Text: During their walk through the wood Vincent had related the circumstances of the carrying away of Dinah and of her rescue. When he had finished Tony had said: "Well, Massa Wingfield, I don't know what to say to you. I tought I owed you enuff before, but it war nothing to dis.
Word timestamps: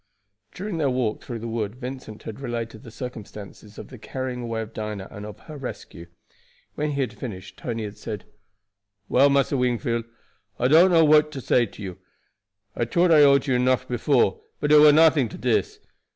During 0.55 0.79
their 0.79 0.89
walk 0.89 1.21
through 1.23 1.37
the 1.37 1.47
wood 1.47 1.75
Vincent 1.75 2.23
had 2.23 2.39
related 2.39 2.81
the 2.81 2.89
circumstances 2.89 3.77
of 3.77 3.89
the 3.89 3.99
carrying 3.99 4.41
away 4.41 4.61
of 4.63 4.73
Dinah 4.73 5.07
and 5.11 5.27
of 5.27 5.41
her 5.41 5.57
rescue. 5.57 6.07
When 6.73 6.93
he 6.93 7.01
had 7.01 7.13
finished 7.13 7.55
Tony 7.57 7.83
had 7.83 7.99
said: 7.99 8.25
"Well, 9.09 9.29
Massa 9.29 9.57
Wingfield, 9.57 10.05
I 10.57 10.69
don't 10.69 10.89
know 10.89 11.05
what 11.05 11.31
to 11.33 11.39
say 11.39 11.67
to 11.67 11.83
you. 11.83 11.99
I 12.75 12.85
tought 12.85 13.11
I 13.11 13.21
owed 13.21 13.45
you 13.45 13.53
enuff 13.53 13.87
before, 13.87 14.41
but 14.59 14.71
it 14.71 14.79
war 14.79 14.91
nothing 14.91 15.29
to 15.29 15.37
dis. 15.37 15.77